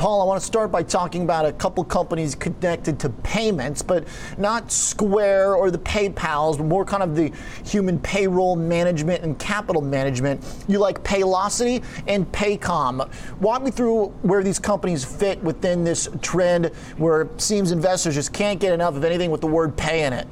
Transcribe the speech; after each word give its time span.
Paul, 0.00 0.22
I 0.22 0.24
want 0.24 0.40
to 0.40 0.46
start 0.46 0.72
by 0.72 0.82
talking 0.82 1.24
about 1.24 1.44
a 1.44 1.52
couple 1.52 1.84
companies 1.84 2.34
connected 2.34 2.98
to 3.00 3.10
payments, 3.10 3.82
but 3.82 4.08
not 4.38 4.72
Square 4.72 5.56
or 5.56 5.70
the 5.70 5.76
PayPal's, 5.76 6.56
but 6.56 6.64
more 6.64 6.86
kind 6.86 7.02
of 7.02 7.14
the 7.14 7.30
human 7.66 7.98
payroll 7.98 8.56
management 8.56 9.22
and 9.22 9.38
capital 9.38 9.82
management. 9.82 10.42
You 10.66 10.78
like 10.78 11.04
Paylocity 11.04 11.84
and 12.06 12.24
Paycom. 12.32 13.12
Walk 13.42 13.62
me 13.62 13.70
through 13.70 14.06
where 14.22 14.42
these 14.42 14.58
companies 14.58 15.04
fit 15.04 15.38
within 15.42 15.84
this 15.84 16.08
trend 16.22 16.68
where 16.96 17.20
it 17.20 17.38
seems 17.38 17.70
investors 17.70 18.14
just 18.14 18.32
can't 18.32 18.58
get 18.58 18.72
enough 18.72 18.96
of 18.96 19.04
anything 19.04 19.30
with 19.30 19.42
the 19.42 19.48
word 19.48 19.76
pay 19.76 20.04
in 20.04 20.14
it. 20.14 20.26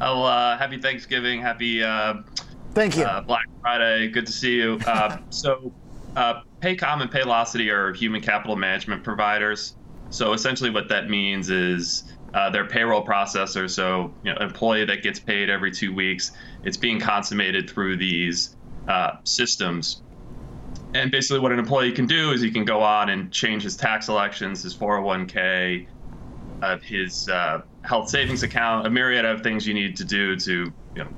Oh, 0.00 0.24
uh, 0.24 0.58
happy 0.58 0.78
Thanksgiving. 0.78 1.40
Happy 1.40 1.84
uh, 1.84 2.14
Thank 2.74 2.96
you. 2.96 3.04
Uh, 3.04 3.20
Black 3.20 3.46
Friday. 3.60 4.08
Good 4.08 4.26
to 4.26 4.32
see 4.32 4.56
you. 4.56 4.80
Uh, 4.84 5.18
so, 5.30 5.72
uh, 6.16 6.34
Paycom 6.62 7.00
and 7.00 7.10
Paylocity 7.10 7.72
are 7.72 7.94
human 7.94 8.20
capital 8.20 8.56
management 8.56 9.04
providers. 9.04 9.76
So 10.10 10.32
essentially, 10.32 10.70
what 10.70 10.88
that 10.88 11.08
means 11.08 11.50
is 11.50 12.04
uh, 12.34 12.50
they're 12.50 12.66
payroll 12.66 13.04
processors. 13.04 13.70
So, 13.70 14.14
you 14.22 14.30
know, 14.30 14.36
an 14.36 14.48
employee 14.48 14.84
that 14.84 15.02
gets 15.02 15.20
paid 15.20 15.50
every 15.50 15.70
two 15.70 15.94
weeks, 15.94 16.32
it's 16.62 16.76
being 16.76 17.00
consummated 17.00 17.70
through 17.70 17.96
these 17.96 18.56
uh, 18.88 19.12
systems. 19.24 20.02
And 20.94 21.10
basically, 21.12 21.38
what 21.38 21.52
an 21.52 21.58
employee 21.58 21.92
can 21.92 22.06
do 22.06 22.32
is 22.32 22.40
he 22.40 22.50
can 22.50 22.64
go 22.64 22.82
on 22.82 23.10
and 23.10 23.32
change 23.32 23.62
his 23.62 23.76
tax 23.76 24.08
elections, 24.08 24.62
his 24.62 24.76
401k, 24.76 25.86
of 26.62 26.82
his 26.82 27.28
uh, 27.28 27.60
health 27.84 28.08
savings 28.08 28.42
account, 28.42 28.86
a 28.86 28.90
myriad 28.90 29.24
of 29.24 29.42
things 29.42 29.66
you 29.66 29.74
need 29.74 29.96
to 29.96 30.04
do 30.04 30.36
to 30.36 30.72
you 30.96 31.04
know, 31.04 31.08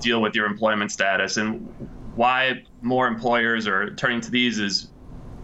deal 0.00 0.20
with 0.22 0.34
your 0.34 0.46
employment 0.46 0.90
status. 0.90 1.36
And 1.36 1.68
why 2.14 2.62
more 2.86 3.06
employers 3.08 3.66
are 3.66 3.94
turning 3.94 4.20
to 4.22 4.30
these 4.30 4.58
is 4.58 4.88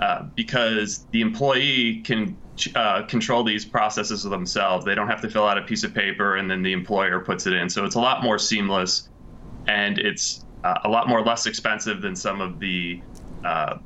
uh, 0.00 0.22
because 0.34 1.06
the 1.10 1.20
employee 1.20 2.00
can 2.04 2.36
uh, 2.74 3.02
control 3.02 3.44
these 3.44 3.64
processes 3.64 4.22
themselves. 4.22 4.84
They 4.84 4.94
don't 4.94 5.08
have 5.08 5.20
to 5.22 5.30
fill 5.30 5.46
out 5.46 5.58
a 5.58 5.62
piece 5.62 5.84
of 5.84 5.92
paper 5.94 6.36
and 6.36 6.50
then 6.50 6.62
the 6.62 6.72
employer 6.72 7.20
puts 7.20 7.46
it 7.46 7.52
in. 7.52 7.68
So 7.68 7.84
it's 7.84 7.96
a 7.96 8.00
lot 8.00 8.22
more 8.22 8.38
seamless 8.38 9.08
and 9.66 9.98
it's 9.98 10.44
uh, 10.64 10.78
a 10.84 10.88
lot 10.88 11.08
more 11.08 11.22
less 11.22 11.46
expensive 11.46 12.00
than 12.00 12.14
some 12.14 12.40
of 12.40 12.58
the 12.58 13.02
uh, 13.44 13.78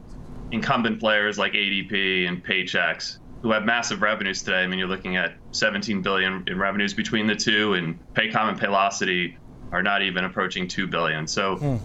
incumbent 0.53 1.01
players 1.01 1.39
like 1.39 1.53
ADP 1.53 2.29
and 2.29 2.45
Paychex 2.45 3.19
who 3.43 3.51
have 3.53 3.65
massive 3.65 4.03
revenues 4.03 4.43
today. 4.43 4.63
I 4.63 4.67
mean, 4.67 4.79
you're 4.79 4.89
looking 4.89 5.17
at 5.17 5.37
17 5.53 6.03
billion 6.03 6.45
in 6.47 6.59
revenues 6.59 6.95
between 6.95 7.27
the 7.27 7.37
two, 7.37 7.75
and 7.75 7.99
Paycom 8.15 8.49
and 8.49 8.59
Paylocity 8.59 9.37
are 9.73 9.83
not 9.83 10.03
even 10.03 10.25
approaching 10.25 10.67
2 10.67 10.87
billion. 10.87 11.27
So 11.27 11.57
mm. 11.57 11.81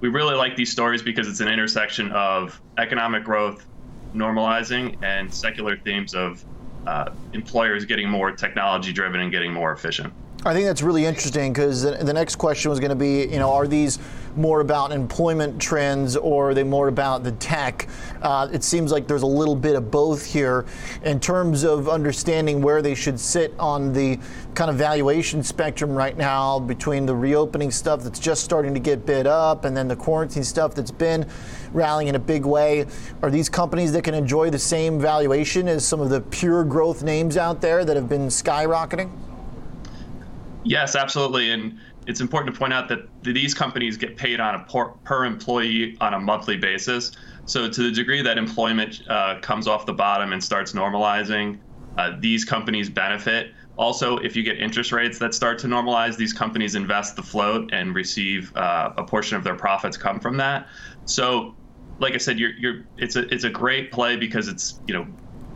We 0.00 0.08
really 0.08 0.34
like 0.34 0.56
these 0.56 0.70
stories 0.70 1.02
because 1.02 1.28
it's 1.28 1.40
an 1.40 1.48
intersection 1.48 2.10
of 2.12 2.60
economic 2.78 3.24
growth 3.24 3.66
normalizing 4.14 4.96
and 5.02 5.32
secular 5.32 5.76
themes 5.76 6.14
of 6.14 6.44
uh, 6.86 7.10
employers 7.32 7.84
getting 7.84 8.08
more 8.08 8.30
technology 8.30 8.92
driven 8.92 9.20
and 9.20 9.32
getting 9.32 9.52
more 9.52 9.72
efficient. 9.72 10.12
I 10.44 10.52
think 10.52 10.66
that's 10.66 10.82
really 10.82 11.04
interesting 11.04 11.52
because 11.52 11.82
the 11.82 12.12
next 12.12 12.36
question 12.36 12.70
was 12.70 12.78
going 12.78 12.90
to 12.90 12.94
be, 12.96 13.22
you 13.22 13.38
know, 13.38 13.52
are 13.52 13.66
these 13.66 13.98
more 14.36 14.60
about 14.60 14.92
employment 14.92 15.60
trends 15.60 16.16
or 16.16 16.50
are 16.50 16.54
they 16.54 16.62
more 16.62 16.88
about 16.88 17.24
the 17.24 17.32
tech? 17.32 17.88
Uh, 18.22 18.48
it 18.52 18.62
seems 18.62 18.92
like 18.92 19.06
there's 19.06 19.22
a 19.22 19.26
little 19.26 19.56
bit 19.56 19.76
of 19.76 19.90
both 19.90 20.24
here 20.24 20.66
in 21.04 21.18
terms 21.20 21.64
of 21.64 21.88
understanding 21.88 22.60
where 22.60 22.82
they 22.82 22.94
should 22.94 23.18
sit 23.18 23.54
on 23.58 23.92
the 23.92 24.18
kind 24.54 24.70
of 24.70 24.76
valuation 24.76 25.42
spectrum 25.42 25.92
right 25.92 26.16
now 26.16 26.58
between 26.58 27.06
the 27.06 27.14
reopening 27.14 27.70
stuff 27.70 28.02
that's 28.02 28.18
just 28.18 28.44
starting 28.44 28.74
to 28.74 28.80
get 28.80 29.06
bid 29.06 29.26
up 29.26 29.64
and 29.64 29.76
then 29.76 29.88
the 29.88 29.96
quarantine 29.96 30.44
stuff 30.44 30.74
that's 30.74 30.90
been 30.90 31.26
rallying 31.72 32.08
in 32.08 32.14
a 32.14 32.18
big 32.18 32.44
way. 32.44 32.86
Are 33.22 33.30
these 33.30 33.48
companies 33.48 33.92
that 33.92 34.02
can 34.02 34.14
enjoy 34.14 34.50
the 34.50 34.58
same 34.58 35.00
valuation 35.00 35.68
as 35.68 35.86
some 35.86 36.00
of 36.00 36.10
the 36.10 36.20
pure 36.20 36.64
growth 36.64 37.02
names 37.02 37.36
out 37.36 37.60
there 37.60 37.84
that 37.84 37.96
have 37.96 38.08
been 38.08 38.28
skyrocketing? 38.28 39.10
Yes, 40.64 40.96
absolutely. 40.96 41.50
And 41.50 41.78
it's 42.06 42.20
important 42.20 42.54
to 42.54 42.58
point 42.58 42.72
out 42.72 42.88
that 42.88 43.00
these 43.22 43.52
companies 43.52 43.96
get 43.96 44.16
paid 44.16 44.40
on 44.40 44.54
a 44.54 44.64
per, 44.64 44.86
per 45.04 45.24
employee 45.24 45.96
on 46.00 46.14
a 46.14 46.20
monthly 46.20 46.56
basis. 46.56 47.12
So, 47.44 47.68
to 47.68 47.82
the 47.82 47.90
degree 47.90 48.22
that 48.22 48.38
employment 48.38 49.00
uh, 49.08 49.38
comes 49.40 49.66
off 49.66 49.86
the 49.86 49.92
bottom 49.92 50.32
and 50.32 50.42
starts 50.42 50.72
normalizing, 50.72 51.60
uh, 51.96 52.12
these 52.20 52.44
companies 52.44 52.88
benefit. 52.88 53.52
Also, 53.76 54.16
if 54.18 54.34
you 54.34 54.42
get 54.42 54.58
interest 54.58 54.90
rates 54.90 55.18
that 55.18 55.34
start 55.34 55.58
to 55.58 55.66
normalize, 55.66 56.16
these 56.16 56.32
companies 56.32 56.74
invest 56.74 57.14
the 57.14 57.22
float 57.22 57.70
and 57.72 57.94
receive 57.94 58.50
uh, 58.56 58.92
a 58.96 59.04
portion 59.04 59.36
of 59.36 59.44
their 59.44 59.54
profits 59.54 59.96
come 59.96 60.18
from 60.18 60.36
that. 60.38 60.66
So, 61.04 61.56
like 61.98 62.14
I 62.14 62.18
said, 62.18 62.38
you're, 62.38 62.52
you're, 62.58 62.84
it's 62.96 63.16
a 63.16 63.32
it's 63.32 63.44
a 63.44 63.50
great 63.50 63.92
play 63.92 64.16
because 64.16 64.48
it's 64.48 64.80
you 64.86 64.94
know 64.94 65.06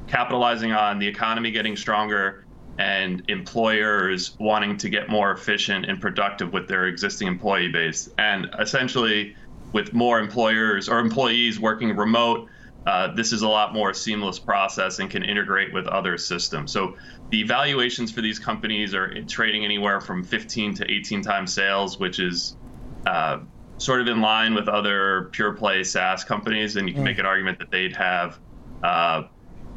capitalizing 0.06 0.72
on 0.72 0.98
the 0.98 1.06
economy 1.06 1.50
getting 1.50 1.76
stronger 1.76 2.44
and 2.80 3.22
employers 3.28 4.34
wanting 4.38 4.74
to 4.78 4.88
get 4.88 5.10
more 5.10 5.30
efficient 5.32 5.84
and 5.84 6.00
productive 6.00 6.50
with 6.50 6.66
their 6.66 6.86
existing 6.86 7.28
employee 7.28 7.68
base. 7.68 8.08
And 8.16 8.48
essentially, 8.58 9.36
with 9.74 9.92
more 9.92 10.18
employers 10.18 10.88
or 10.88 10.98
employees 10.98 11.60
working 11.60 11.94
remote, 11.94 12.48
uh, 12.86 13.14
this 13.14 13.34
is 13.34 13.42
a 13.42 13.48
lot 13.48 13.74
more 13.74 13.92
seamless 13.92 14.38
process 14.38 14.98
and 14.98 15.10
can 15.10 15.22
integrate 15.22 15.74
with 15.74 15.86
other 15.88 16.16
systems. 16.16 16.72
So 16.72 16.96
the 17.28 17.42
valuations 17.42 18.10
for 18.10 18.22
these 18.22 18.38
companies 18.38 18.94
are 18.94 19.22
trading 19.24 19.62
anywhere 19.62 20.00
from 20.00 20.24
15 20.24 20.74
to 20.76 20.90
18 20.90 21.20
times 21.20 21.52
sales, 21.52 21.98
which 21.98 22.18
is 22.18 22.56
uh, 23.06 23.40
sort 23.76 24.00
of 24.00 24.08
in 24.08 24.22
line 24.22 24.54
with 24.54 24.68
other 24.68 25.28
pure 25.32 25.52
play 25.52 25.84
SaaS 25.84 26.24
companies. 26.24 26.76
And 26.76 26.88
you 26.88 26.94
can 26.94 27.02
mm. 27.02 27.06
make 27.06 27.18
an 27.18 27.26
argument 27.26 27.58
that 27.58 27.70
they'd 27.70 27.94
have 27.94 28.38
uh, 28.82 29.24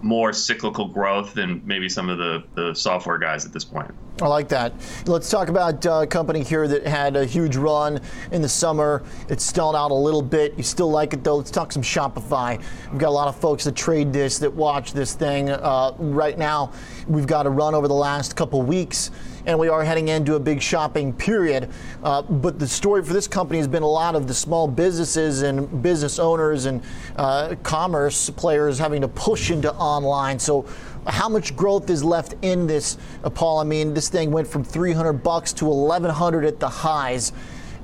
more 0.04 0.34
cyclical 0.34 0.88
growth 0.88 1.34
than 1.34 1.62
maybe 1.66 1.88
some 1.88 2.10
of 2.10 2.18
the, 2.18 2.44
the 2.56 2.74
software 2.74 3.18
guys 3.18 3.46
at 3.46 3.54
this 3.54 3.64
point. 3.64 3.92
I 4.22 4.28
like 4.28 4.48
that. 4.50 4.74
Let's 5.08 5.30
talk 5.30 5.48
about 5.48 5.86
uh, 5.86 6.02
a 6.04 6.08
company 6.08 6.44
here 6.44 6.68
that 6.68 6.86
had 6.86 7.16
a 7.16 7.26
huge 7.26 7.56
run 7.56 8.00
in 8.32 8.42
the 8.42 8.50
summer. 8.50 9.02
It's 9.28 9.44
stalled 9.44 9.76
out 9.76 9.90
a 9.90 9.96
little 9.96 10.22
bit. 10.22 10.56
You 10.56 10.64
still 10.64 10.92
like 10.92 11.14
it 11.14 11.24
though. 11.24 11.38
Let's 11.38 11.50
talk 11.50 11.72
some 11.72 11.82
Shopify. 11.82 12.62
We've 12.92 13.00
got 13.00 13.10
a 13.10 13.12
lot 13.12 13.28
of 13.28 13.36
folks 13.36 13.64
that 13.64 13.76
trade 13.76 14.14
this, 14.14 14.38
that 14.40 14.54
watch 14.54 14.94
this 14.94 15.16
thing. 15.16 15.50
Uh, 15.50 15.94
right 15.98 16.38
now, 16.38 16.74
we've 17.08 17.26
got 17.26 17.48
a 17.48 17.50
run 17.50 17.74
over 17.74 17.88
the 17.88 17.94
last 17.94 18.36
couple 18.36 18.62
weeks 18.62 19.10
and 19.46 19.58
we 19.58 19.68
are 19.68 19.84
heading 19.84 20.08
into 20.08 20.36
a 20.36 20.40
big 20.40 20.62
shopping 20.62 21.14
period. 21.14 21.70
Uh, 22.04 22.22
but 22.22 22.60
the 22.60 22.68
story 22.68 23.04
for 23.04 23.14
this 23.14 23.28
company 23.28 23.58
has 23.60 23.68
been 23.68 23.84
a 23.84 23.88
lot 23.88 24.16
of 24.16 24.28
the 24.28 24.34
small 24.34 24.68
businesses 24.68 25.42
and 25.42 25.82
business 25.82 26.20
owners 26.20 26.66
and 26.66 26.82
uh, 27.18 27.56
commerce 27.64 28.30
players 28.30 28.80
having 28.80 29.02
to 29.02 29.08
push 29.08 29.52
into 29.52 29.74
online. 29.76 30.40
So 30.40 30.66
how 31.08 31.28
much 31.28 31.56
growth 31.56 31.90
is 31.90 32.04
left 32.04 32.36
in 32.42 32.68
this, 32.68 32.98
uh, 33.24 33.30
Paul? 33.30 33.60
I 33.60 33.64
mean, 33.64 33.94
this 33.94 34.10
thing 34.10 34.32
went 34.32 34.48
from 34.48 34.64
300 34.64 35.14
bucks 35.14 35.52
to 35.54 35.66
1100 35.66 36.46
at 36.46 36.60
the 36.60 36.70
highs. 36.70 37.34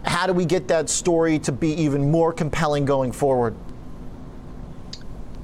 How 0.06 0.25
do 0.28 0.34
we 0.34 0.46
get 0.46 0.68
that 0.69 0.90
story 0.90 1.40
to 1.40 1.52
be 1.52 1.69
even 1.74 2.09
more 2.09 2.31
compelling 2.31 2.86
going 2.86 3.12
forward? 3.12 3.56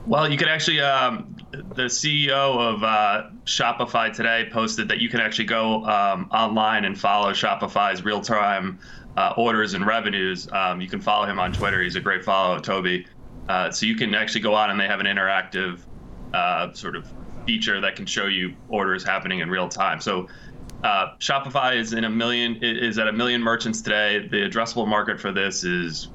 Well, 0.05 0.31
you 0.31 0.37
could 0.37 0.47
actually 0.47 0.79
um, 0.79 1.34
the 1.63 1.85
CEO 1.85 2.57
of 2.57 2.83
uh, 2.83 3.29
Shopify 3.45 4.13
today 4.13 4.49
posted 4.51 4.89
that 4.89 4.99
you 4.99 5.09
can 5.09 5.19
actually 5.19 5.45
go 5.45 5.85
um, 5.85 6.29
online 6.31 6.85
and 6.85 6.99
follow 6.99 7.31
Shopify's 7.31 8.03
real 8.03 8.21
time 8.21 8.79
uh, 9.17 9.33
orders 9.37 9.73
and 9.73 9.85
revenues. 9.85 10.47
Um, 10.51 10.81
you 10.81 10.89
can 10.89 11.01
follow 11.01 11.25
him 11.25 11.39
on 11.39 11.53
Twitter. 11.53 11.81
He's 11.81 11.95
a 11.95 12.01
great 12.01 12.23
follow, 12.23 12.59
Tobi. 12.59 13.05
Uh, 13.47 13.71
so 13.71 13.85
you 13.85 13.95
can 13.95 14.15
actually 14.15 14.41
go 14.41 14.53
on 14.53 14.69
and 14.69 14.79
they 14.79 14.87
have 14.87 14.99
an 14.99 15.05
interactive 15.05 15.85
uh, 16.33 16.73
sort 16.73 16.95
of 16.95 17.11
feature 17.45 17.79
that 17.81 17.95
can 17.95 18.05
show 18.05 18.25
you 18.25 18.55
orders 18.67 19.03
happening 19.03 19.39
in 19.39 19.49
real 19.49 19.69
time. 19.69 20.01
So 20.01 20.27
uh, 20.83 21.07
Shopify 21.19 21.77
is 21.77 21.93
in 21.93 22.03
a 22.03 22.09
million 22.09 22.57
is 22.61 22.97
at 22.97 23.07
a 23.07 23.13
million 23.13 23.41
merchants 23.41 23.81
today. 23.81 24.27
The 24.27 24.37
addressable 24.37 24.87
market 24.87 25.19
for 25.19 25.31
this 25.31 25.63
is 25.63 26.11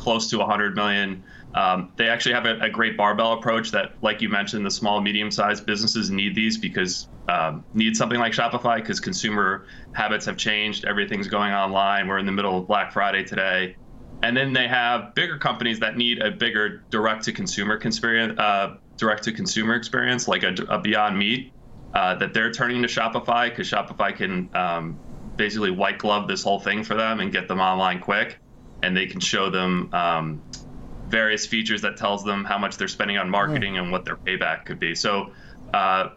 close 0.00 0.30
to 0.30 0.38
100 0.38 0.74
million. 0.74 1.22
Um, 1.54 1.92
they 1.96 2.08
actually 2.08 2.34
have 2.34 2.46
a, 2.46 2.58
a, 2.60 2.70
great 2.70 2.96
barbell 2.96 3.32
approach 3.34 3.72
that, 3.72 3.94
like 4.02 4.22
you 4.22 4.28
mentioned, 4.28 4.64
the 4.64 4.70
small, 4.70 5.00
medium-sized 5.00 5.66
businesses 5.66 6.10
need 6.10 6.34
these 6.34 6.56
because 6.56 7.08
um, 7.28 7.64
need 7.74 7.96
something 7.96 8.18
like 8.18 8.32
Shopify 8.32 8.76
because 8.76 9.00
consumer 9.00 9.66
habits 9.92 10.26
have 10.26 10.36
changed. 10.36 10.84
Everything's 10.84 11.28
going 11.28 11.52
online. 11.52 12.06
We're 12.06 12.18
in 12.18 12.26
the 12.26 12.32
middle 12.32 12.58
of 12.58 12.66
Black 12.66 12.92
Friday 12.92 13.24
today, 13.24 13.76
and 14.22 14.36
then 14.36 14.52
they 14.52 14.68
have 14.68 15.14
bigger 15.14 15.38
companies 15.38 15.80
that 15.80 15.96
need 15.96 16.22
a 16.22 16.30
bigger 16.30 16.84
direct-to-consumer 16.90 17.74
experience, 17.74 18.38
uh, 18.38 18.76
direct-to-consumer 18.96 19.74
experience, 19.74 20.28
like 20.28 20.44
a, 20.44 20.54
a 20.68 20.78
Beyond 20.78 21.18
Meat, 21.18 21.52
uh, 21.94 22.14
that 22.14 22.32
they're 22.32 22.52
turning 22.52 22.80
to 22.82 22.88
Shopify 22.88 23.50
because 23.50 23.68
Shopify 23.68 24.16
can 24.16 24.48
um, 24.54 24.98
basically 25.36 25.72
white 25.72 25.98
glove 25.98 26.28
this 26.28 26.44
whole 26.44 26.60
thing 26.60 26.84
for 26.84 26.94
them 26.94 27.18
and 27.18 27.32
get 27.32 27.48
them 27.48 27.60
online 27.60 28.00
quick, 28.00 28.38
and 28.82 28.96
they 28.96 29.06
can 29.06 29.20
show 29.20 29.50
them 29.50 29.88
um, 29.92 30.42
various 31.08 31.46
features 31.46 31.82
that 31.82 31.96
tells 31.96 32.24
them 32.24 32.44
how 32.44 32.58
much 32.58 32.76
they're 32.76 32.88
spending 32.88 33.18
on 33.18 33.28
marketing 33.28 33.74
mm. 33.74 33.80
and 33.82 33.92
what 33.92 34.04
their 34.04 34.16
payback 34.16 34.64
could 34.64 34.78
be. 34.78 34.94
So 34.94 35.32
uh, 35.74 36.10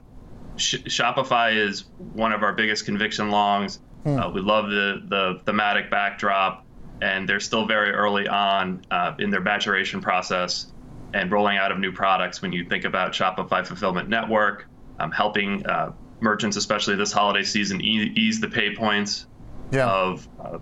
Sh- 0.55 0.83
Shopify 0.85 1.55
is 1.55 1.85
one 2.13 2.31
of 2.31 2.43
our 2.43 2.53
biggest 2.53 2.85
conviction 2.85 3.31
longs. 3.31 3.79
Mm. 4.05 4.19
Uh, 4.19 4.29
we 4.31 4.41
love 4.41 4.69
the 4.69 5.01
the 5.07 5.41
thematic 5.45 5.89
backdrop, 5.89 6.65
and 7.01 7.27
they're 7.27 7.39
still 7.39 7.65
very 7.65 7.91
early 7.91 8.27
on 8.27 8.85
uh, 8.91 9.15
in 9.19 9.29
their 9.29 9.41
maturation 9.41 10.01
process. 10.01 10.67
and 11.13 11.31
rolling 11.31 11.57
out 11.57 11.71
of 11.71 11.79
new 11.79 11.91
products 11.91 12.41
when 12.41 12.51
you 12.51 12.65
think 12.65 12.85
about 12.85 13.13
Shopify 13.13 13.65
Fulfillment 13.65 14.09
Network, 14.09 14.67
um, 14.99 15.11
helping 15.11 15.65
uh, 15.65 15.93
merchants, 16.19 16.57
especially 16.57 16.95
this 16.95 17.11
holiday 17.11 17.43
season, 17.43 17.81
e- 17.81 18.13
ease 18.15 18.39
the 18.41 18.47
pay 18.47 18.75
points 18.75 19.27
yeah. 19.71 19.87
of 19.87 20.27
uh, 20.39 20.57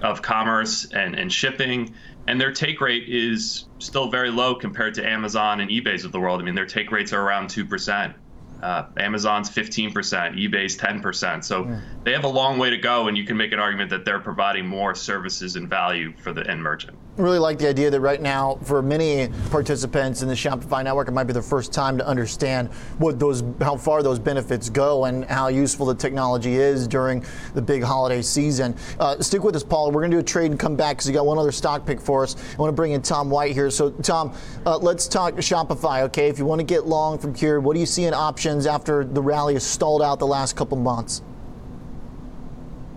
of 0.00 0.22
commerce 0.22 0.86
and, 0.92 1.14
and 1.14 1.32
shipping. 1.32 1.94
And 2.26 2.40
their 2.40 2.52
take 2.52 2.80
rate 2.80 3.08
is 3.08 3.66
still 3.78 4.08
very 4.08 4.30
low 4.30 4.54
compared 4.54 4.94
to 4.94 5.08
Amazon 5.08 5.60
and 5.60 5.70
eBay's 5.70 6.04
of 6.04 6.12
the 6.12 6.20
world. 6.20 6.40
I 6.40 6.44
mean, 6.44 6.54
their 6.54 6.66
take 6.66 6.90
rates 6.92 7.12
are 7.12 7.20
around 7.20 7.48
2%. 7.48 8.14
Uh, 8.62 8.86
Amazon's 8.96 9.50
15%, 9.50 9.92
eBay's 9.92 10.78
10%. 10.78 11.42
So 11.42 11.64
yeah. 11.64 11.80
they 12.04 12.12
have 12.12 12.22
a 12.22 12.28
long 12.28 12.58
way 12.58 12.70
to 12.70 12.78
go, 12.78 13.08
and 13.08 13.18
you 13.18 13.24
can 13.24 13.36
make 13.36 13.50
an 13.50 13.58
argument 13.58 13.90
that 13.90 14.04
they're 14.04 14.20
providing 14.20 14.68
more 14.68 14.94
services 14.94 15.56
and 15.56 15.68
value 15.68 16.12
for 16.16 16.32
the 16.32 16.48
end 16.48 16.62
merchant 16.62 16.96
really 17.16 17.38
like 17.38 17.58
the 17.58 17.68
idea 17.68 17.90
that 17.90 18.00
right 18.00 18.20
now, 18.20 18.58
for 18.62 18.80
many 18.80 19.28
participants 19.50 20.22
in 20.22 20.28
the 20.28 20.34
Shopify 20.34 20.82
network, 20.82 21.08
it 21.08 21.12
might 21.12 21.24
be 21.24 21.32
the 21.32 21.42
first 21.42 21.72
time 21.72 21.98
to 21.98 22.06
understand 22.06 22.68
what 22.98 23.18
those, 23.18 23.42
how 23.60 23.76
far 23.76 24.02
those 24.02 24.18
benefits 24.18 24.70
go, 24.70 25.04
and 25.04 25.24
how 25.26 25.48
useful 25.48 25.86
the 25.86 25.94
technology 25.94 26.56
is 26.56 26.88
during 26.88 27.24
the 27.54 27.62
big 27.62 27.82
holiday 27.82 28.22
season. 28.22 28.74
Uh, 28.98 29.20
stick 29.20 29.44
with 29.44 29.54
us, 29.54 29.62
Paul. 29.62 29.90
We're 29.90 30.00
going 30.00 30.10
to 30.10 30.16
do 30.16 30.20
a 30.20 30.24
trade 30.24 30.50
and 30.50 30.58
come 30.58 30.76
back 30.76 30.96
because 30.96 31.08
you 31.08 31.14
got 31.14 31.26
one 31.26 31.38
other 31.38 31.52
stock 31.52 31.84
pick 31.84 32.00
for 32.00 32.22
us. 32.22 32.36
I 32.54 32.56
want 32.56 32.68
to 32.68 32.76
bring 32.76 32.92
in 32.92 33.02
Tom 33.02 33.28
White 33.28 33.52
here. 33.52 33.70
So, 33.70 33.90
Tom, 33.90 34.34
uh, 34.64 34.78
let's 34.78 35.06
talk 35.06 35.34
Shopify. 35.34 36.02
Okay, 36.02 36.28
if 36.28 36.38
you 36.38 36.46
want 36.46 36.60
to 36.60 36.64
get 36.66 36.86
long 36.86 37.18
from 37.18 37.34
here, 37.34 37.60
what 37.60 37.74
do 37.74 37.80
you 37.80 37.86
see 37.86 38.04
in 38.04 38.14
options 38.14 38.66
after 38.66 39.04
the 39.04 39.20
rally 39.20 39.54
has 39.54 39.64
stalled 39.64 40.02
out 40.02 40.18
the 40.18 40.26
last 40.26 40.56
couple 40.56 40.78
months? 40.78 41.22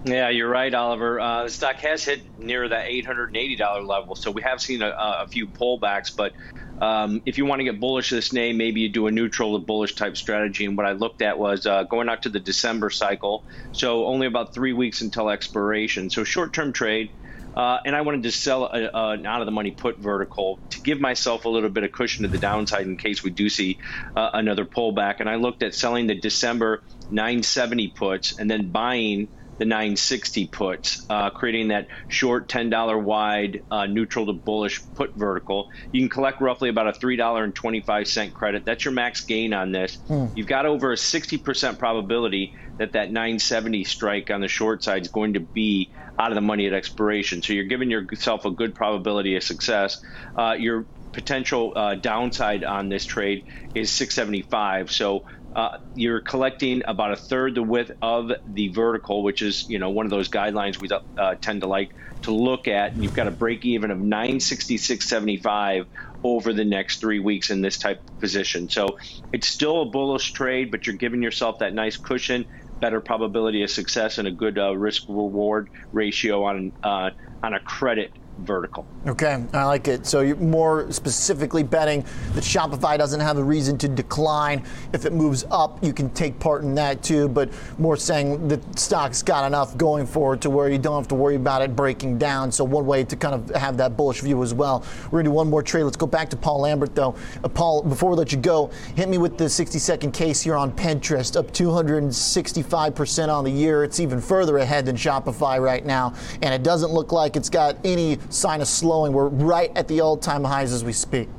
Yeah, 0.06 0.30
you're 0.30 0.50
right, 0.50 0.72
Oliver. 0.72 1.20
Uh, 1.20 1.44
the 1.46 1.50
stock 1.50 1.78
has 1.78 2.04
hit 2.04 2.22
near 2.38 2.70
that 2.70 2.90
$880 2.90 3.88
level, 3.88 4.14
so 4.14 4.30
we 4.30 4.44
have 4.44 4.62
seen 4.62 4.84
a, 4.84 4.96
a 4.96 5.28
few 5.28 5.48
pullbacks. 5.48 6.16
But 6.16 6.34
um, 6.80 7.24
if 7.26 7.40
you 7.40 7.46
want 7.46 7.62
to 7.62 7.64
get 7.64 7.80
bullish 7.80 8.12
this 8.12 8.32
name, 8.32 8.58
maybe 8.58 8.82
you 8.82 8.90
do 8.90 9.08
a 9.08 9.12
neutral 9.12 9.60
to 9.60 9.66
bullish 9.66 9.96
type 9.96 10.16
strategy. 10.16 10.66
And 10.66 10.78
what 10.78 10.86
I 10.86 10.92
looked 10.92 11.24
at 11.24 11.40
was 11.40 11.66
uh, 11.66 11.84
going 11.84 12.08
out 12.08 12.22
to 12.24 12.30
the 12.30 12.40
December 12.40 12.92
cycle, 12.92 13.46
so 13.72 14.06
only 14.06 14.28
about 14.28 14.54
three 14.54 14.74
weeks 14.74 15.02
until 15.02 15.28
expiration. 15.28 16.12
So 16.12 16.24
short-term 16.24 16.72
trade. 16.72 17.10
Uh, 17.56 17.80
and 17.84 17.96
I 17.96 18.02
wanted 18.02 18.24
to 18.24 18.32
sell 18.32 18.66
a, 18.66 18.84
a, 18.84 19.10
an 19.12 19.26
out 19.26 19.42
of 19.42 19.46
the 19.46 19.52
money 19.52 19.72
put 19.72 19.98
vertical 19.98 20.60
to 20.72 20.82
give 20.82 21.00
myself 21.00 21.46
a 21.46 21.50
little 21.50 21.70
bit 21.70 21.84
of 21.84 21.92
cushion 21.92 22.24
to 22.24 22.28
the 22.28 22.38
downside 22.38 22.86
in 22.86 22.98
case 22.98 23.24
we 23.24 23.32
do 23.32 23.50
see 23.50 23.80
uh, 24.16 24.32
another 24.34 24.66
pullback. 24.66 25.16
And 25.20 25.28
I 25.28 25.36
looked 25.36 25.64
at 25.64 25.74
selling 25.74 26.06
the 26.06 26.16
December 26.16 26.84
970 27.10 27.88
puts 27.88 28.38
and 28.38 28.52
then 28.52 28.70
buying 28.70 29.30
the 29.58 29.66
960 29.66 30.48
puts, 30.48 31.06
uh, 31.10 31.30
creating 31.30 31.70
that 31.70 31.88
short 32.08 32.48
$10 32.48 33.02
wide 33.02 33.64
uh, 33.72 33.86
neutral 33.86 34.26
to 34.26 34.34
bullish 34.34 34.82
put 34.96 35.14
vertical. 35.16 35.70
You 35.92 36.02
can 36.02 36.10
collect 36.10 36.42
roughly 36.42 36.70
about 36.70 36.88
a 36.88 36.92
$3.25 36.92 38.34
credit. 38.34 38.66
That's 38.66 38.84
your 38.84 38.94
max 38.94 39.22
gain 39.22 39.54
on 39.54 39.72
this. 39.72 39.98
Mm. 40.10 40.36
You've 40.36 40.48
got 40.48 40.66
over 40.66 40.92
a 40.92 40.96
60% 40.96 41.80
probability 41.80 42.56
that 42.78 42.94
that 42.94 43.12
970 43.12 43.84
strike 43.86 44.30
on 44.30 44.42
the 44.42 44.48
short 44.48 44.84
side 44.84 45.04
is 45.04 45.08
going 45.08 45.34
to 45.34 45.40
be 45.40 45.92
out 46.20 46.32
of 46.32 46.36
the 46.36 46.42
money 46.42 46.68
at 46.68 46.74
expiration. 46.74 47.42
So 47.42 47.54
you're 47.54 47.66
giving 47.66 47.90
yourself 47.90 48.46
a 48.46 48.52
good 48.52 48.76
probability 48.76 49.36
of 49.36 49.44
success. 49.44 50.04
Uh, 50.36 50.56
your 50.58 50.86
potential 51.12 51.72
uh, 51.76 51.96
downside 51.96 52.64
on 52.64 52.90
this 52.90 53.06
trade 53.06 53.46
is 53.74 53.90
675. 53.92 54.92
So 54.92 55.26
uh, 55.56 55.78
you're 55.94 56.20
collecting 56.20 56.84
about 56.86 57.14
a 57.14 57.16
third 57.16 57.56
the 57.56 57.64
width 57.64 57.92
of 58.02 58.32
the 58.46 58.68
vertical, 58.70 59.24
which 59.24 59.42
is 59.42 59.68
you 59.70 59.80
know 59.80 59.90
one 59.90 60.06
of 60.06 60.10
those 60.10 60.30
guidelines 60.30 60.80
we 60.80 60.90
uh, 61.18 61.36
tend 61.36 61.62
to 61.62 61.68
like 61.68 61.96
to 62.24 62.32
look 62.32 62.68
at. 62.68 62.94
And 62.94 63.02
you've 63.02 63.14
got 63.14 63.28
a 63.28 63.32
break 63.32 63.64
even 63.64 63.90
of 63.90 63.98
966.75 63.98 65.86
over 66.24 66.54
the 66.54 66.66
next 66.66 67.00
three 67.00 67.20
weeks 67.20 67.50
in 67.50 67.62
this 67.62 67.78
type 67.78 68.02
of 68.06 68.20
position. 68.20 68.68
So 68.68 68.98
it's 69.32 69.48
still 69.48 69.84
a 69.84 69.86
bullish 69.86 70.34
trade, 70.34 70.72
but 70.72 70.88
you're 70.88 70.98
giving 70.98 71.22
yourself 71.22 71.60
that 71.60 71.74
nice 71.74 71.96
cushion, 71.96 72.48
better 72.82 73.00
probability 73.00 73.64
of 73.64 73.72
success, 73.72 74.18
and 74.18 74.28
a 74.28 74.32
good 74.32 74.58
uh, 74.58 74.76
risk 74.76 75.04
reward 75.08 75.70
ratio 75.94 76.44
on 76.44 76.74
uh, 76.84 77.12
on 77.42 77.54
a 77.54 77.60
credit 77.62 78.12
vertical. 78.40 78.86
Okay, 79.08 79.44
I 79.54 79.64
like 79.66 79.88
it. 79.88 80.06
So 80.06 80.22
you're 80.22 80.36
more 80.36 80.92
specifically 80.92 81.64
betting 81.64 82.04
that 82.34 82.44
Shopify 82.44 82.98
doesn't 82.98 83.20
have 83.20 83.38
a 83.38 83.44
reason 83.44 83.78
to 83.80 83.88
decline. 83.88 84.64
If 84.94 85.06
it 85.06 85.14
moves 85.14 85.46
up, 85.52 85.84
you 85.84 85.94
can 85.94 86.10
take 86.12 86.40
part 86.40 86.64
in 86.64 86.76
that 86.76 87.04
too, 87.04 87.28
but 87.28 87.50
more 87.78 87.98
saying 87.98 88.48
the 88.48 88.62
stock's 88.76 89.22
got 89.22 89.46
enough 89.46 89.78
going 89.78 90.06
forward 90.06 90.42
to 90.42 90.50
where 90.50 90.70
you 90.70 90.78
don't 90.78 90.96
have 90.96 91.08
to 91.10 91.16
worry 91.16 91.36
about 91.36 91.62
it 91.62 91.76
breaking 91.76 92.18
down. 92.18 92.52
So 92.52 92.64
one 92.64 92.86
way 92.86 93.04
to 93.04 93.16
kind 93.16 93.36
of 93.36 93.56
have 93.56 93.78
that 93.78 93.96
bullish 93.96 94.22
view 94.22 94.42
as 94.44 94.54
well. 94.54 94.84
We're 95.06 95.20
gonna 95.20 95.30
do 95.30 95.32
one 95.32 95.50
more 95.50 95.64
trade. 95.64 95.84
Let's 95.84 95.98
go 95.98 96.08
back 96.08 96.30
to 96.30 96.38
Paul 96.38 96.62
Lambert 96.62 96.96
though. 96.96 97.16
Uh, 97.44 97.48
Paul, 97.48 97.84
before 97.84 98.12
we 98.12 98.18
let 98.18 98.32
you 98.32 98.38
go, 98.38 98.72
hit 98.96 99.10
me 99.10 99.18
with 99.18 99.38
the 99.38 99.50
60 99.50 99.80
second 99.80 100.12
case 100.12 100.42
here 100.42 100.56
on 100.56 100.72
Pinterest, 100.72 101.36
up 101.38 101.52
265% 101.52 103.30
on 103.30 103.44
the 103.44 103.52
year. 103.52 103.84
It's 103.84 104.00
even 104.00 104.20
further 104.20 104.58
ahead 104.58 104.86
than 104.86 104.96
Shopify 104.96 105.62
right 105.62 105.86
now, 105.86 106.14
and 106.42 106.54
it 106.54 106.64
doesn't 106.64 106.92
look 106.92 107.12
like 107.12 107.36
it's 107.36 107.50
got 107.50 107.78
any 107.84 108.18
sign 108.30 108.62
of 108.62 108.68
slowing. 108.68 109.14
We're 109.14 109.28
right 109.28 109.72
at 109.76 109.88
the 109.88 110.02
all-time 110.02 110.44
highs 110.44 110.72
as 110.72 110.84
we 110.84 110.94
speak. 110.94 111.30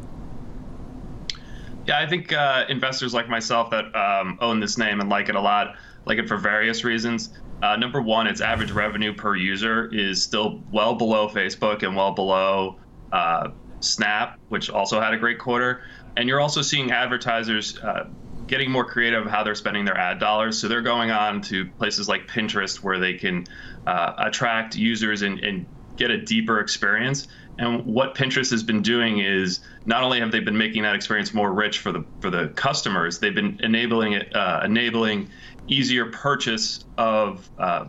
Yeah, 1.86 2.00
I 2.00 2.06
think 2.06 2.32
uh, 2.32 2.64
investors 2.68 3.14
like 3.14 3.28
myself 3.28 3.70
that 3.70 3.94
um, 3.94 4.38
own 4.40 4.58
this 4.58 4.76
name 4.76 5.00
and 5.00 5.08
like 5.08 5.28
it 5.28 5.36
a 5.36 5.40
lot, 5.40 5.76
like 6.04 6.18
it 6.18 6.28
for 6.28 6.36
various 6.36 6.82
reasons. 6.84 7.30
Uh, 7.62 7.76
number 7.76 8.02
one, 8.02 8.26
its 8.26 8.40
average 8.40 8.72
revenue 8.72 9.14
per 9.14 9.36
user 9.36 9.88
is 9.94 10.22
still 10.22 10.62
well 10.72 10.94
below 10.94 11.28
Facebook 11.28 11.82
and 11.82 11.96
well 11.96 12.12
below 12.12 12.76
uh, 13.12 13.50
Snap, 13.80 14.38
which 14.48 14.68
also 14.68 15.00
had 15.00 15.14
a 15.14 15.16
great 15.16 15.38
quarter. 15.38 15.82
And 16.16 16.28
you're 16.28 16.40
also 16.40 16.60
seeing 16.62 16.90
advertisers 16.90 17.78
uh, 17.78 18.08
getting 18.46 18.70
more 18.70 18.84
creative 18.84 19.26
how 19.26 19.42
they're 19.42 19.54
spending 19.54 19.84
their 19.84 19.96
ad 19.96 20.18
dollars. 20.18 20.58
So 20.58 20.68
they're 20.68 20.82
going 20.82 21.10
on 21.10 21.40
to 21.42 21.66
places 21.78 22.08
like 22.08 22.26
Pinterest 22.26 22.82
where 22.82 22.98
they 22.98 23.14
can 23.14 23.46
uh, 23.86 24.14
attract 24.18 24.76
users 24.76 25.22
and, 25.22 25.38
and 25.40 25.66
get 25.96 26.10
a 26.10 26.18
deeper 26.18 26.60
experience. 26.60 27.28
And 27.58 27.86
what 27.86 28.14
Pinterest 28.14 28.50
has 28.50 28.62
been 28.62 28.82
doing 28.82 29.18
is 29.18 29.60
not 29.86 30.02
only 30.02 30.20
have 30.20 30.30
they 30.30 30.40
been 30.40 30.58
making 30.58 30.82
that 30.82 30.94
experience 30.94 31.32
more 31.32 31.52
rich 31.52 31.78
for 31.78 31.90
the 31.90 32.04
for 32.20 32.30
the 32.30 32.48
customers, 32.48 33.18
they've 33.18 33.34
been 33.34 33.58
enabling 33.62 34.12
it, 34.12 34.34
uh, 34.36 34.60
enabling 34.64 35.30
easier 35.68 36.06
purchase 36.06 36.84
of 36.98 37.50
uh, 37.58 37.86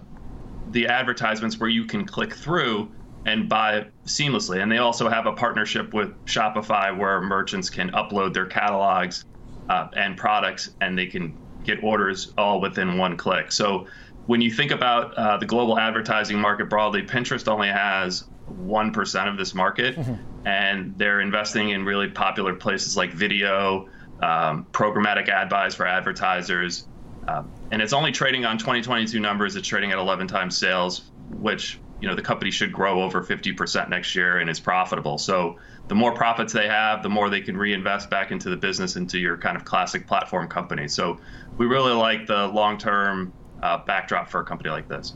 the 0.71 0.87
advertisements 0.87 1.59
where 1.59 1.69
you 1.69 1.85
can 1.85 2.05
click 2.05 2.33
through 2.33 2.91
and 3.25 3.49
buy 3.49 3.85
seamlessly. 4.05 4.61
And 4.61 4.71
they 4.71 4.77
also 4.77 5.09
have 5.09 5.25
a 5.25 5.33
partnership 5.33 5.93
with 5.93 6.13
Shopify 6.25 6.97
where 6.97 7.21
merchants 7.21 7.69
can 7.69 7.91
upload 7.91 8.33
their 8.33 8.45
catalogs 8.45 9.25
uh, 9.69 9.89
and 9.93 10.15
products, 10.15 10.69
and 10.79 10.97
they 10.97 11.07
can 11.07 11.37
get 11.65 11.83
orders 11.83 12.33
all 12.37 12.61
within 12.61 12.97
one 12.97 13.17
click. 13.17 13.51
So 13.51 13.87
when 14.27 14.41
you 14.41 14.51
think 14.51 14.71
about 14.71 15.13
uh, 15.15 15.37
the 15.37 15.45
global 15.45 15.79
advertising 15.79 16.39
market 16.39 16.69
broadly, 16.69 17.01
Pinterest 17.01 17.47
only 17.47 17.69
has 17.69 18.25
1% 18.51 19.29
of 19.29 19.37
this 19.37 19.53
market, 19.53 19.95
mm-hmm. 19.95 20.47
and 20.47 20.97
they're 20.97 21.21
investing 21.21 21.69
in 21.69 21.85
really 21.85 22.09
popular 22.09 22.53
places 22.53 22.95
like 22.95 23.11
video, 23.11 23.89
um, 24.21 24.67
programmatic 24.71 25.29
ad 25.29 25.49
buys 25.49 25.75
for 25.75 25.87
advertisers. 25.87 26.87
Um, 27.27 27.51
and 27.71 27.81
it's 27.81 27.93
only 27.93 28.11
trading 28.11 28.45
on 28.45 28.57
2022 28.57 29.19
numbers. 29.19 29.55
It's 29.55 29.67
trading 29.67 29.91
at 29.91 29.97
11 29.97 30.27
times 30.27 30.57
sales, 30.57 31.09
which 31.29 31.79
you 31.99 32.07
know 32.07 32.15
the 32.15 32.21
company 32.21 32.51
should 32.51 32.71
grow 32.71 33.01
over 33.01 33.23
50% 33.23 33.89
next 33.89 34.15
year 34.15 34.37
and 34.37 34.49
is 34.49 34.59
profitable. 34.59 35.17
So 35.17 35.57
the 35.87 35.95
more 35.95 36.13
profits 36.13 36.53
they 36.53 36.67
have, 36.67 37.01
the 37.01 37.09
more 37.09 37.29
they 37.29 37.41
can 37.41 37.57
reinvest 37.57 38.09
back 38.09 38.31
into 38.31 38.49
the 38.49 38.57
business, 38.57 38.95
into 38.97 39.17
your 39.19 39.37
kind 39.37 39.57
of 39.57 39.65
classic 39.65 40.05
platform 40.05 40.47
company. 40.47 40.87
So 40.87 41.19
we 41.57 41.65
really 41.65 41.93
like 41.93 42.27
the 42.27 42.47
long-term 42.47 43.33
uh, 43.63 43.79
backdrop 43.85 44.29
for 44.29 44.41
a 44.41 44.45
company 44.45 44.69
like 44.69 44.87
this. 44.87 45.13